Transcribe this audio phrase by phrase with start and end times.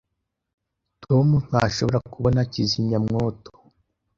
[1.03, 3.51] Tom ntashobora kubona kizimyamwoto.